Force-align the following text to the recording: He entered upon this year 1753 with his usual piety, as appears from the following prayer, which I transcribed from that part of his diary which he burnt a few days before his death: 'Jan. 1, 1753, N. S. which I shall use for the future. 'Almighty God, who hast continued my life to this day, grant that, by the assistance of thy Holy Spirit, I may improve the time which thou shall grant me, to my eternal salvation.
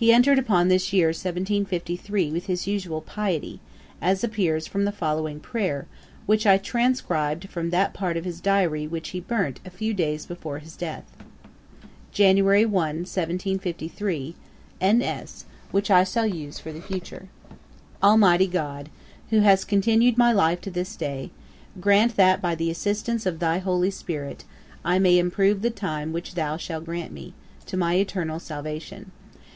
He 0.00 0.14
entered 0.14 0.38
upon 0.38 0.68
this 0.68 0.94
year 0.94 1.08
1753 1.08 2.30
with 2.32 2.46
his 2.46 2.66
usual 2.66 3.02
piety, 3.02 3.60
as 4.00 4.24
appears 4.24 4.66
from 4.66 4.86
the 4.86 4.92
following 4.92 5.40
prayer, 5.40 5.86
which 6.24 6.46
I 6.46 6.56
transcribed 6.56 7.50
from 7.50 7.68
that 7.68 7.92
part 7.92 8.16
of 8.16 8.24
his 8.24 8.40
diary 8.40 8.86
which 8.86 9.10
he 9.10 9.20
burnt 9.20 9.60
a 9.62 9.68
few 9.68 9.92
days 9.92 10.24
before 10.24 10.58
his 10.60 10.74
death: 10.74 11.04
'Jan. 12.12 12.42
1, 12.42 12.70
1753, 12.70 14.36
N. 14.80 15.02
S. 15.02 15.44
which 15.70 15.90
I 15.90 16.04
shall 16.04 16.26
use 16.26 16.58
for 16.58 16.72
the 16.72 16.80
future. 16.80 17.28
'Almighty 18.02 18.46
God, 18.46 18.88
who 19.28 19.40
hast 19.40 19.68
continued 19.68 20.16
my 20.16 20.32
life 20.32 20.62
to 20.62 20.70
this 20.70 20.96
day, 20.96 21.30
grant 21.78 22.16
that, 22.16 22.40
by 22.40 22.54
the 22.54 22.70
assistance 22.70 23.26
of 23.26 23.38
thy 23.38 23.58
Holy 23.58 23.90
Spirit, 23.90 24.44
I 24.82 24.98
may 24.98 25.18
improve 25.18 25.60
the 25.60 25.68
time 25.68 26.14
which 26.14 26.36
thou 26.36 26.56
shall 26.56 26.80
grant 26.80 27.12
me, 27.12 27.34
to 27.66 27.76
my 27.76 27.96
eternal 27.96 28.40
salvation. 28.40 29.10